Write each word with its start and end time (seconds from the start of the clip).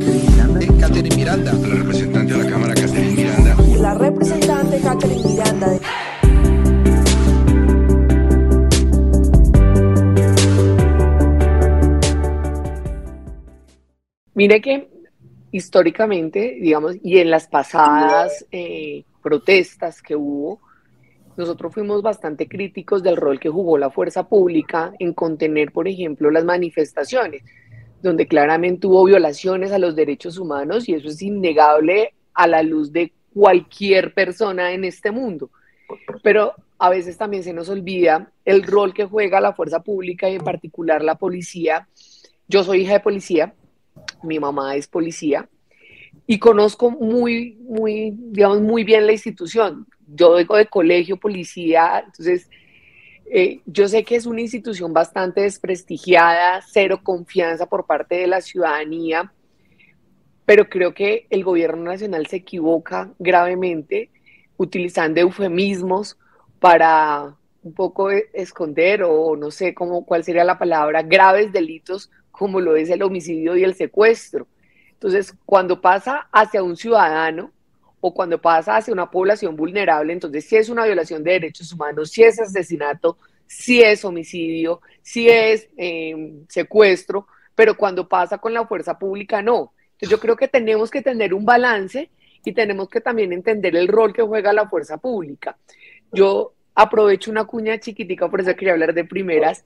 Catherine 0.00 0.34
Miranda. 0.34 0.80
Catherine 0.80 1.16
Miranda. 1.16 1.52
La 1.52 1.76
representante 1.76 2.32
de 2.32 2.44
la 2.44 2.50
Cámara, 2.50 2.74
Catherine 2.74 3.12
Miranda. 3.12 3.56
La 3.78 3.94
representante 3.94 4.80
Catherine 4.80 5.22
Miranda. 5.26 5.78
Mire 14.34 14.60
que 14.62 14.88
históricamente, 15.52 16.56
digamos, 16.60 16.96
y 17.02 17.18
en 17.18 17.30
las 17.30 17.46
pasadas 17.46 18.46
eh, 18.50 19.04
protestas 19.22 20.00
que 20.00 20.16
hubo, 20.16 20.60
nosotros 21.36 21.74
fuimos 21.74 22.00
bastante 22.00 22.48
críticos 22.48 23.02
del 23.02 23.16
rol 23.16 23.38
que 23.38 23.50
jugó 23.50 23.76
la 23.76 23.90
fuerza 23.90 24.28
pública 24.28 24.92
en 24.98 25.12
contener, 25.12 25.72
por 25.72 25.88
ejemplo, 25.88 26.30
las 26.30 26.44
manifestaciones, 26.44 27.42
donde 28.02 28.26
claramente 28.26 28.86
hubo 28.86 29.04
violaciones 29.04 29.72
a 29.72 29.78
los 29.78 29.94
derechos 29.94 30.38
humanos 30.38 30.88
y 30.88 30.94
eso 30.94 31.08
es 31.08 31.20
innegable 31.22 32.14
a 32.34 32.46
la 32.46 32.62
luz 32.62 32.92
de 32.92 33.12
cualquier 33.32 34.14
persona 34.14 34.72
en 34.72 34.84
este 34.84 35.10
mundo. 35.10 35.50
Pero 36.22 36.54
a 36.78 36.88
veces 36.88 37.16
también 37.16 37.42
se 37.42 37.52
nos 37.52 37.68
olvida 37.68 38.32
el 38.44 38.62
rol 38.62 38.94
que 38.94 39.04
juega 39.04 39.40
la 39.40 39.52
fuerza 39.52 39.82
pública 39.82 40.30
y 40.30 40.36
en 40.36 40.44
particular 40.44 41.02
la 41.04 41.16
policía. 41.16 41.88
Yo 42.48 42.64
soy 42.64 42.82
hija 42.82 42.94
de 42.94 43.00
policía, 43.00 43.54
mi 44.22 44.38
mamá 44.38 44.76
es 44.76 44.88
policía 44.88 45.48
y 46.26 46.38
conozco 46.38 46.90
muy, 46.90 47.58
muy, 47.60 48.14
digamos, 48.16 48.60
muy 48.60 48.84
bien 48.84 49.06
la 49.06 49.12
institución. 49.12 49.86
Yo 50.06 50.32
vengo 50.32 50.56
de 50.56 50.66
colegio, 50.66 51.16
policía, 51.16 52.02
entonces 52.06 52.48
eh, 53.32 53.60
yo 53.64 53.86
sé 53.88 54.04
que 54.04 54.16
es 54.16 54.26
una 54.26 54.40
institución 54.40 54.92
bastante 54.92 55.42
desprestigiada, 55.42 56.60
cero 56.66 57.00
confianza 57.02 57.66
por 57.66 57.86
parte 57.86 58.16
de 58.16 58.26
la 58.26 58.40
ciudadanía, 58.40 59.32
pero 60.44 60.68
creo 60.68 60.92
que 60.94 61.26
el 61.30 61.44
gobierno 61.44 61.84
nacional 61.84 62.26
se 62.26 62.36
equivoca 62.36 63.12
gravemente 63.20 64.10
utilizando 64.56 65.20
eufemismos 65.20 66.18
para 66.58 67.36
un 67.62 67.72
poco 67.72 68.10
e, 68.10 68.28
esconder 68.32 69.04
o 69.04 69.36
no 69.36 69.50
sé 69.50 69.74
cómo, 69.74 70.04
cuál 70.04 70.24
sería 70.24 70.44
la 70.44 70.58
palabra, 70.58 71.02
graves 71.02 71.52
delitos 71.52 72.10
como 72.30 72.60
lo 72.60 72.74
es 72.74 72.90
el 72.90 73.02
homicidio 73.02 73.56
y 73.56 73.64
el 73.64 73.74
secuestro. 73.74 74.48
Entonces, 74.92 75.34
cuando 75.46 75.80
pasa 75.80 76.28
hacia 76.32 76.62
un 76.62 76.76
ciudadano 76.76 77.52
o 78.00 78.12
cuando 78.12 78.40
pasa 78.40 78.76
hacia 78.76 78.92
una 78.92 79.10
población 79.10 79.56
vulnerable, 79.56 80.12
entonces 80.12 80.46
si 80.46 80.56
es 80.56 80.68
una 80.68 80.84
violación 80.84 81.22
de 81.22 81.32
derechos 81.32 81.72
humanos, 81.72 82.10
si 82.10 82.22
es 82.22 82.40
asesinato, 82.40 83.18
si 83.50 83.82
es 83.82 84.04
homicidio, 84.04 84.80
si 85.02 85.28
es 85.28 85.68
eh, 85.76 86.14
secuestro, 86.48 87.26
pero 87.52 87.76
cuando 87.76 88.08
pasa 88.08 88.38
con 88.38 88.54
la 88.54 88.64
fuerza 88.64 88.96
pública, 88.96 89.42
no. 89.42 89.72
Entonces, 89.94 90.08
yo 90.08 90.20
creo 90.20 90.36
que 90.36 90.46
tenemos 90.46 90.88
que 90.88 91.02
tener 91.02 91.34
un 91.34 91.44
balance 91.44 92.10
y 92.44 92.52
tenemos 92.52 92.88
que 92.88 93.00
también 93.00 93.32
entender 93.32 93.74
el 93.74 93.88
rol 93.88 94.12
que 94.12 94.22
juega 94.22 94.52
la 94.52 94.68
fuerza 94.68 94.98
pública. 94.98 95.56
Yo 96.12 96.52
aprovecho 96.76 97.32
una 97.32 97.44
cuña 97.44 97.80
chiquitica, 97.80 98.30
por 98.30 98.40
eso 98.40 98.54
quería 98.54 98.74
hablar 98.74 98.94
de 98.94 99.04
primeras, 99.04 99.64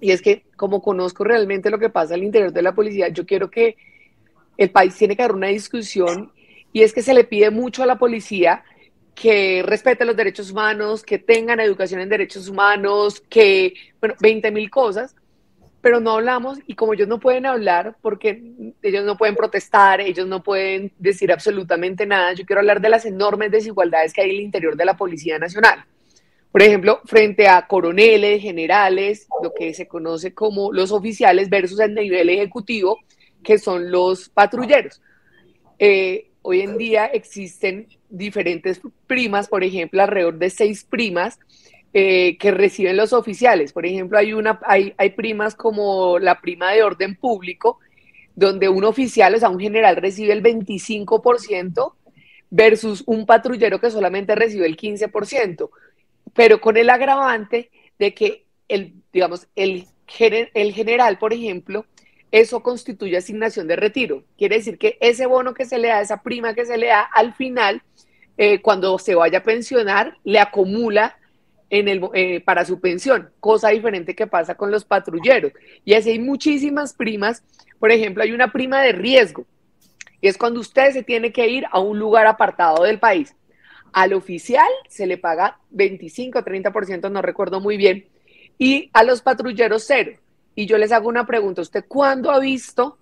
y 0.00 0.12
es 0.12 0.22
que 0.22 0.44
como 0.56 0.80
conozco 0.80 1.22
realmente 1.22 1.68
lo 1.68 1.78
que 1.78 1.90
pasa 1.90 2.14
al 2.14 2.24
interior 2.24 2.50
de 2.50 2.62
la 2.62 2.74
policía, 2.74 3.08
yo 3.08 3.26
quiero 3.26 3.50
que 3.50 3.76
el 4.56 4.70
país 4.70 4.96
tiene 4.96 5.16
que 5.16 5.22
dar 5.22 5.32
una 5.32 5.48
discusión 5.48 6.32
y 6.72 6.80
es 6.82 6.94
que 6.94 7.02
se 7.02 7.12
le 7.12 7.24
pide 7.24 7.50
mucho 7.50 7.82
a 7.82 7.86
la 7.86 7.98
policía 7.98 8.64
que 9.20 9.64
respete 9.66 10.04
los 10.04 10.16
derechos 10.16 10.52
humanos, 10.52 11.02
que 11.02 11.18
tengan 11.18 11.58
educación 11.58 12.00
en 12.00 12.08
derechos 12.08 12.48
humanos, 12.48 13.20
que, 13.28 13.74
bueno, 14.00 14.14
20 14.20 14.52
mil 14.52 14.70
cosas, 14.70 15.16
pero 15.80 15.98
no 15.98 16.12
hablamos 16.12 16.60
y 16.68 16.74
como 16.74 16.94
ellos 16.94 17.08
no 17.08 17.18
pueden 17.18 17.44
hablar 17.44 17.96
porque 18.00 18.40
ellos 18.80 19.04
no 19.04 19.16
pueden 19.16 19.34
protestar, 19.34 20.00
ellos 20.00 20.28
no 20.28 20.40
pueden 20.40 20.92
decir 20.98 21.32
absolutamente 21.32 22.06
nada, 22.06 22.32
yo 22.32 22.46
quiero 22.46 22.60
hablar 22.60 22.80
de 22.80 22.90
las 22.90 23.06
enormes 23.06 23.50
desigualdades 23.50 24.12
que 24.12 24.20
hay 24.20 24.30
en 24.30 24.36
el 24.36 24.42
interior 24.42 24.76
de 24.76 24.84
la 24.84 24.96
Policía 24.96 25.36
Nacional. 25.36 25.84
Por 26.52 26.62
ejemplo, 26.62 27.00
frente 27.04 27.48
a 27.48 27.66
coroneles, 27.66 28.40
generales, 28.40 29.26
lo 29.42 29.52
que 29.52 29.74
se 29.74 29.88
conoce 29.88 30.32
como 30.32 30.72
los 30.72 30.92
oficiales 30.92 31.50
versus 31.50 31.80
el 31.80 31.92
nivel 31.92 32.28
ejecutivo, 32.28 33.00
que 33.42 33.58
son 33.58 33.90
los 33.90 34.28
patrulleros. 34.28 35.02
Eh, 35.76 36.30
hoy 36.42 36.60
en 36.60 36.78
día 36.78 37.06
existen 37.06 37.88
diferentes 38.08 38.80
primas, 39.06 39.48
por 39.48 39.64
ejemplo, 39.64 40.02
alrededor 40.02 40.38
de 40.38 40.50
seis 40.50 40.84
primas 40.84 41.38
eh, 41.92 42.36
que 42.38 42.50
reciben 42.50 42.96
los 42.96 43.12
oficiales. 43.12 43.72
Por 43.72 43.86
ejemplo, 43.86 44.18
hay, 44.18 44.32
una, 44.32 44.60
hay, 44.64 44.94
hay 44.96 45.10
primas 45.10 45.54
como 45.54 46.18
la 46.18 46.40
prima 46.40 46.72
de 46.72 46.82
orden 46.82 47.16
público, 47.16 47.78
donde 48.34 48.68
un 48.68 48.84
oficial, 48.84 49.34
o 49.34 49.38
sea, 49.38 49.48
un 49.48 49.60
general 49.60 49.96
recibe 49.96 50.32
el 50.32 50.42
25% 50.42 51.92
versus 52.50 53.02
un 53.06 53.26
patrullero 53.26 53.80
que 53.80 53.90
solamente 53.90 54.34
recibe 54.34 54.66
el 54.66 54.76
15% 54.76 55.68
pero 56.34 56.60
con 56.60 56.76
el 56.76 56.90
agravante 56.90 57.70
de 57.98 58.14
que 58.14 58.44
el, 58.68 58.94
digamos, 59.12 59.48
el, 59.56 59.86
el 60.54 60.72
general, 60.72 61.18
por 61.18 61.32
ejemplo, 61.32 61.84
eso 62.30 62.62
constituye 62.62 63.16
asignación 63.16 63.66
de 63.66 63.76
retiro. 63.76 64.24
Quiere 64.36 64.56
decir 64.56 64.78
que 64.78 64.98
ese 65.00 65.26
bono 65.26 65.54
que 65.54 65.64
se 65.64 65.78
le 65.78 65.88
da, 65.88 66.00
esa 66.00 66.22
prima 66.22 66.54
que 66.54 66.66
se 66.66 66.76
le 66.76 66.88
da 66.88 67.00
al 67.00 67.34
final, 67.34 67.82
eh, 68.36 68.60
cuando 68.60 68.98
se 68.98 69.14
vaya 69.14 69.38
a 69.38 69.42
pensionar, 69.42 70.16
le 70.24 70.38
acumula 70.38 71.16
en 71.70 71.88
el, 71.88 72.02
eh, 72.14 72.40
para 72.40 72.64
su 72.64 72.80
pensión, 72.80 73.30
cosa 73.40 73.68
diferente 73.70 74.14
que 74.14 74.26
pasa 74.26 74.54
con 74.54 74.70
los 74.70 74.84
patrulleros. 74.84 75.52
Y 75.84 75.94
así 75.94 76.10
hay 76.10 76.18
muchísimas 76.18 76.94
primas. 76.94 77.42
Por 77.78 77.92
ejemplo, 77.92 78.22
hay 78.22 78.32
una 78.32 78.52
prima 78.52 78.82
de 78.82 78.92
riesgo, 78.92 79.46
y 80.20 80.28
es 80.28 80.36
cuando 80.36 80.60
usted 80.60 80.92
se 80.92 81.02
tiene 81.02 81.32
que 81.32 81.48
ir 81.48 81.64
a 81.70 81.78
un 81.80 81.98
lugar 81.98 82.26
apartado 82.26 82.84
del 82.84 82.98
país. 82.98 83.34
Al 83.92 84.12
oficial 84.12 84.68
se 84.88 85.06
le 85.06 85.16
paga 85.16 85.58
25 85.70 86.38
o 86.38 86.44
30%, 86.44 87.10
no 87.10 87.22
recuerdo 87.22 87.60
muy 87.60 87.76
bien, 87.76 88.06
y 88.58 88.90
a 88.92 89.04
los 89.04 89.22
patrulleros 89.22 89.84
cero. 89.86 90.18
Y 90.58 90.66
yo 90.66 90.76
les 90.76 90.90
hago 90.90 91.08
una 91.08 91.24
pregunta, 91.24 91.62
¿usted 91.62 91.84
cuándo 91.86 92.32
ha 92.32 92.40
visto, 92.40 92.98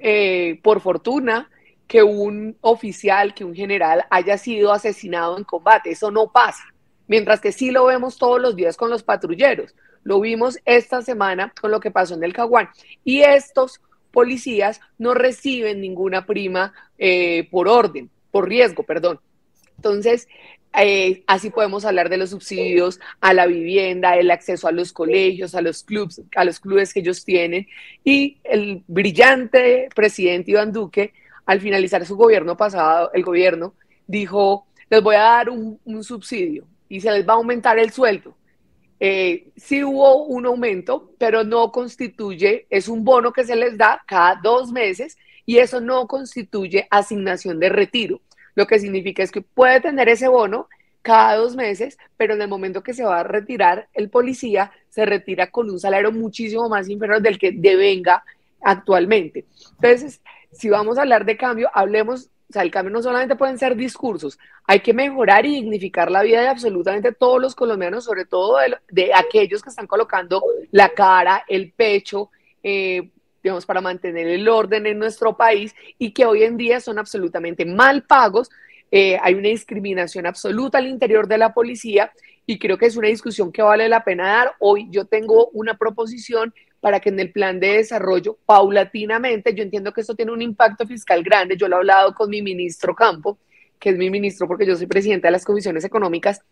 eh, 0.00 0.60
por 0.62 0.82
fortuna, 0.82 1.48
que 1.88 2.02
un 2.02 2.58
oficial, 2.60 3.32
que 3.32 3.42
un 3.42 3.54
general 3.54 4.04
haya 4.10 4.36
sido 4.36 4.70
asesinado 4.70 5.38
en 5.38 5.44
combate? 5.44 5.92
Eso 5.92 6.10
no 6.10 6.30
pasa, 6.30 6.62
mientras 7.08 7.40
que 7.40 7.52
sí 7.52 7.70
lo 7.70 7.86
vemos 7.86 8.18
todos 8.18 8.38
los 8.38 8.54
días 8.54 8.76
con 8.76 8.90
los 8.90 9.02
patrulleros. 9.02 9.74
Lo 10.02 10.20
vimos 10.20 10.58
esta 10.66 11.00
semana 11.00 11.54
con 11.58 11.70
lo 11.70 11.80
que 11.80 11.90
pasó 11.90 12.16
en 12.16 12.22
el 12.22 12.34
Caguán. 12.34 12.68
Y 13.02 13.22
estos 13.22 13.80
policías 14.10 14.82
no 14.98 15.14
reciben 15.14 15.80
ninguna 15.80 16.26
prima 16.26 16.74
eh, 16.98 17.48
por 17.50 17.66
orden, 17.66 18.10
por 18.30 18.46
riesgo, 18.46 18.82
perdón. 18.82 19.20
Entonces, 19.80 20.28
eh, 20.78 21.24
así 21.26 21.48
podemos 21.48 21.86
hablar 21.86 22.10
de 22.10 22.18
los 22.18 22.30
subsidios 22.30 23.00
a 23.22 23.32
la 23.32 23.46
vivienda, 23.46 24.16
el 24.16 24.30
acceso 24.30 24.68
a 24.68 24.72
los 24.72 24.92
colegios, 24.92 25.54
a 25.54 25.62
los 25.62 25.82
clubes, 25.82 26.20
a 26.36 26.44
los 26.44 26.60
clubes 26.60 26.92
que 26.92 27.00
ellos 27.00 27.24
tienen. 27.24 27.66
Y 28.04 28.36
el 28.44 28.84
brillante 28.86 29.88
presidente 29.94 30.50
Iván 30.50 30.70
Duque, 30.70 31.14
al 31.46 31.62
finalizar 31.62 32.04
su 32.04 32.14
gobierno 32.14 32.58
pasado, 32.58 33.10
el 33.14 33.24
gobierno 33.24 33.74
dijo, 34.06 34.66
les 34.90 35.02
voy 35.02 35.16
a 35.16 35.20
dar 35.20 35.48
un, 35.48 35.80
subsidio 36.04 36.66
y 36.90 37.00
se 37.00 37.10
les 37.10 37.26
va 37.26 37.32
a 37.32 37.36
aumentar 37.36 37.78
el 37.78 37.90
sueldo. 37.90 38.36
Eh, 39.00 39.48
sí 39.56 39.82
hubo 39.82 40.26
un 40.26 40.44
aumento, 40.44 41.14
pero 41.16 41.42
no 41.42 41.72
constituye, 41.72 42.66
es 42.68 42.86
un 42.86 43.02
bono 43.02 43.32
que 43.32 43.44
se 43.44 43.56
les 43.56 43.78
da 43.78 44.02
cada 44.06 44.38
dos 44.42 44.70
meses 44.72 45.16
y 45.46 45.56
eso 45.56 45.80
no 45.80 46.06
constituye 46.06 46.86
asignación 46.90 47.58
de 47.58 47.70
retiro. 47.70 48.20
Lo 48.60 48.66
que 48.66 48.78
significa 48.78 49.22
es 49.22 49.32
que 49.32 49.40
puede 49.40 49.80
tener 49.80 50.10
ese 50.10 50.28
bono 50.28 50.68
cada 51.00 51.36
dos 51.36 51.56
meses, 51.56 51.96
pero 52.18 52.34
en 52.34 52.42
el 52.42 52.48
momento 52.48 52.82
que 52.82 52.92
se 52.92 53.02
va 53.02 53.20
a 53.20 53.22
retirar 53.22 53.88
el 53.94 54.10
policía, 54.10 54.70
se 54.90 55.06
retira 55.06 55.50
con 55.50 55.70
un 55.70 55.80
salario 55.80 56.12
muchísimo 56.12 56.68
más 56.68 56.86
inferior 56.90 57.22
del 57.22 57.38
que 57.38 57.52
devenga 57.52 58.22
actualmente. 58.60 59.46
Entonces, 59.76 60.20
si 60.52 60.68
vamos 60.68 60.98
a 60.98 61.00
hablar 61.00 61.24
de 61.24 61.38
cambio, 61.38 61.70
hablemos, 61.72 62.26
o 62.50 62.52
sea, 62.52 62.60
el 62.60 62.70
cambio 62.70 62.92
no 62.92 63.00
solamente 63.00 63.34
pueden 63.34 63.56
ser 63.56 63.76
discursos, 63.76 64.38
hay 64.66 64.80
que 64.80 64.92
mejorar 64.92 65.46
y 65.46 65.54
dignificar 65.54 66.10
la 66.10 66.20
vida 66.20 66.42
de 66.42 66.48
absolutamente 66.48 67.12
todos 67.12 67.40
los 67.40 67.54
colombianos, 67.54 68.04
sobre 68.04 68.26
todo 68.26 68.58
de, 68.90 69.14
aquellos 69.14 69.62
que 69.62 69.70
están 69.70 69.86
colocando 69.86 70.42
la 70.70 70.90
cara, 70.90 71.44
el 71.48 71.72
pecho, 71.72 72.28
eh, 72.62 73.08
digamos, 73.42 73.66
para 73.66 73.80
mantener 73.80 74.28
el 74.28 74.48
orden 74.48 74.86
en 74.86 74.98
nuestro 74.98 75.36
país 75.36 75.74
y 75.98 76.12
que 76.12 76.26
hoy 76.26 76.42
en 76.42 76.56
día 76.56 76.80
son 76.80 76.98
absolutamente 76.98 77.64
mal 77.64 78.02
pagos. 78.02 78.50
Eh, 78.90 79.18
hay 79.22 79.34
una 79.34 79.48
discriminación 79.48 80.26
absoluta 80.26 80.78
al 80.78 80.86
interior 80.86 81.28
de 81.28 81.38
la 81.38 81.54
policía 81.54 82.12
y 82.46 82.58
creo 82.58 82.76
que 82.78 82.86
es 82.86 82.96
una 82.96 83.08
discusión 83.08 83.52
que 83.52 83.62
vale 83.62 83.88
la 83.88 84.04
pena 84.04 84.26
dar. 84.26 84.52
Hoy 84.58 84.88
yo 84.90 85.04
tengo 85.04 85.48
una 85.52 85.78
proposición 85.78 86.52
para 86.80 86.98
que 86.98 87.10
en 87.10 87.20
el 87.20 87.30
plan 87.30 87.60
de 87.60 87.74
desarrollo, 87.74 88.38
paulatinamente, 88.46 89.54
yo 89.54 89.62
entiendo 89.62 89.92
que 89.92 90.00
esto 90.00 90.14
tiene 90.14 90.32
un 90.32 90.42
impacto 90.42 90.86
fiscal 90.86 91.22
grande, 91.22 91.56
yo 91.56 91.68
lo 91.68 91.76
he 91.76 91.78
hablado 91.78 92.14
con 92.14 92.30
mi 92.30 92.42
ministro 92.42 92.94
Campo, 92.94 93.38
que 93.78 93.90
es 93.90 93.96
mi 93.96 94.10
ministro 94.10 94.48
porque 94.48 94.66
yo 94.66 94.76
soy 94.76 94.86
presidenta 94.86 95.28
de 95.28 95.32
las 95.32 95.44
comisiones 95.44 95.84
económicas, 95.84 96.42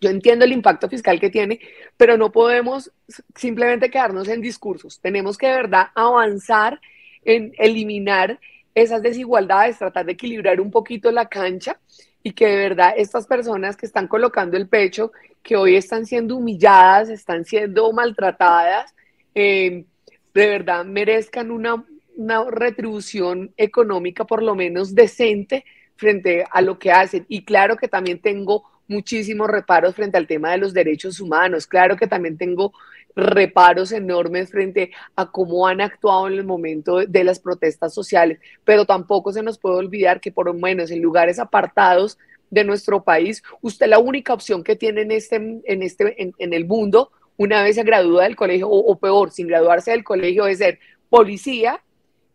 yo 0.00 0.10
entiendo 0.10 0.44
el 0.44 0.52
impacto 0.52 0.88
fiscal 0.88 1.20
que 1.20 1.30
tiene, 1.30 1.60
pero 1.96 2.16
no 2.16 2.32
podemos 2.32 2.92
simplemente 3.34 3.90
quedarnos 3.90 4.28
en 4.28 4.40
discursos. 4.40 5.00
Tenemos 5.00 5.38
que 5.38 5.46
de 5.46 5.54
verdad 5.54 5.88
avanzar 5.94 6.80
en 7.24 7.52
eliminar 7.58 8.38
esas 8.74 9.02
desigualdades, 9.02 9.78
tratar 9.78 10.06
de 10.06 10.12
equilibrar 10.12 10.60
un 10.60 10.70
poquito 10.70 11.10
la 11.10 11.28
cancha 11.28 11.78
y 12.22 12.32
que 12.32 12.46
de 12.46 12.56
verdad 12.56 12.94
estas 12.96 13.26
personas 13.26 13.76
que 13.76 13.86
están 13.86 14.08
colocando 14.08 14.56
el 14.56 14.68
pecho, 14.68 15.12
que 15.42 15.56
hoy 15.56 15.76
están 15.76 16.06
siendo 16.06 16.36
humilladas, 16.36 17.08
están 17.08 17.44
siendo 17.44 17.92
maltratadas, 17.92 18.94
eh, 19.34 19.84
de 20.32 20.48
verdad 20.48 20.84
merezcan 20.84 21.50
una, 21.50 21.84
una 22.16 22.44
retribución 22.50 23.52
económica 23.56 24.24
por 24.24 24.42
lo 24.42 24.54
menos 24.54 24.94
decente 24.94 25.64
frente 25.96 26.44
a 26.50 26.60
lo 26.60 26.78
que 26.78 26.90
hacen. 26.90 27.24
Y 27.28 27.44
claro 27.44 27.76
que 27.76 27.88
también 27.88 28.18
tengo 28.20 28.64
muchísimos 28.88 29.48
reparos 29.48 29.94
frente 29.94 30.16
al 30.16 30.26
tema 30.26 30.52
de 30.52 30.58
los 30.58 30.74
derechos 30.74 31.20
humanos. 31.20 31.66
Claro 31.66 31.96
que 31.96 32.06
también 32.06 32.36
tengo 32.36 32.72
reparos 33.16 33.92
enormes 33.92 34.50
frente 34.50 34.90
a 35.16 35.30
cómo 35.30 35.66
han 35.66 35.80
actuado 35.80 36.26
en 36.26 36.34
el 36.34 36.44
momento 36.44 36.98
de 36.98 37.24
las 37.24 37.38
protestas 37.38 37.94
sociales, 37.94 38.38
pero 38.64 38.84
tampoco 38.84 39.32
se 39.32 39.42
nos 39.42 39.58
puede 39.58 39.76
olvidar 39.76 40.20
que 40.20 40.32
por 40.32 40.46
lo 40.46 40.54
menos 40.54 40.90
en 40.90 41.00
lugares 41.00 41.38
apartados 41.38 42.18
de 42.50 42.64
nuestro 42.64 43.02
país, 43.02 43.42
usted 43.60 43.86
la 43.86 43.98
única 43.98 44.32
opción 44.32 44.62
que 44.62 44.76
tiene 44.76 45.02
en, 45.02 45.10
este, 45.10 45.36
en, 45.36 45.82
este, 45.82 46.34
en, 46.38 46.52
el 46.52 46.66
mundo, 46.66 47.10
una 47.36 47.62
vez 47.62 47.74
se 47.76 47.82
gradúa 47.82 48.24
del 48.24 48.36
colegio, 48.36 48.68
o, 48.68 48.96
peor, 48.98 49.32
sin 49.32 49.48
graduarse 49.48 49.90
del 49.90 50.04
colegio, 50.04 50.46
es 50.46 50.58
ser 50.58 50.78
policía, 51.08 51.82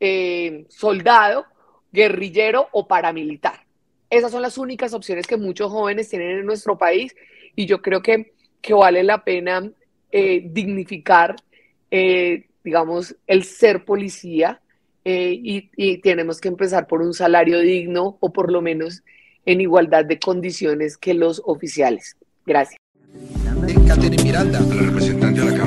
eh, 0.00 0.66
soldado, 0.68 1.46
guerrillero 1.92 2.68
o 2.72 2.86
paramilitar. 2.86 3.61
Esas 4.12 4.30
son 4.30 4.42
las 4.42 4.58
únicas 4.58 4.92
opciones 4.92 5.26
que 5.26 5.38
muchos 5.38 5.72
jóvenes 5.72 6.10
tienen 6.10 6.40
en 6.40 6.44
nuestro 6.44 6.76
país 6.76 7.16
y 7.56 7.64
yo 7.64 7.80
creo 7.80 8.02
que, 8.02 8.34
que 8.60 8.74
vale 8.74 9.02
la 9.02 9.24
pena 9.24 9.72
eh, 10.10 10.42
dignificar, 10.50 11.34
eh, 11.90 12.44
digamos, 12.62 13.16
el 13.26 13.44
ser 13.44 13.86
policía 13.86 14.60
eh, 15.06 15.32
y, 15.32 15.70
y, 15.76 15.96
tenemos 16.02 16.42
que 16.42 16.48
empezar 16.48 16.86
por 16.86 17.00
un 17.00 17.14
salario 17.14 17.58
digno 17.60 18.18
o 18.20 18.30
por 18.34 18.52
lo 18.52 18.60
menos 18.60 19.02
en 19.46 19.62
igualdad 19.62 20.04
de 20.04 20.18
condiciones 20.18 20.98
que 20.98 21.14
los 21.14 21.40
oficiales. 21.46 22.14
Gracias. 22.44 22.78
Miranda. 24.22 24.60
Representante 24.78 25.40
de 25.40 25.56
la. 25.56 25.61